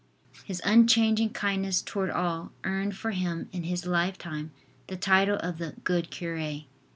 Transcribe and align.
His 0.43 0.63
unchanging 0.65 1.29
kindness 1.29 1.79
toward 1.83 2.09
all 2.09 2.51
earned 2.63 2.97
for 2.97 3.11
him 3.11 3.47
in 3.51 3.61
his 3.65 3.85
life 3.85 4.17
time 4.17 4.49
the 4.87 4.97
title 4.97 5.37
of 5.43 5.59
the 5.59 5.75
"Good 5.83 6.09
Cure." 6.09 6.61